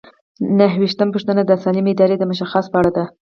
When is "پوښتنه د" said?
1.15-1.51